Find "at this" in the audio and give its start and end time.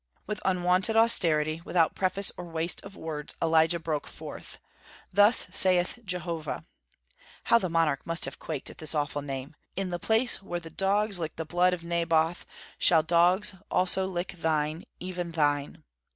8.71-8.95